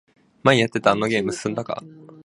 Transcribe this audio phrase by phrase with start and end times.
[0.41, 1.83] 前やってたあのゲーム進んだか？